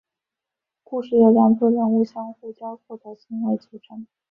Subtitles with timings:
[0.83, 4.07] 故事由两组人物互相交错的行为组成。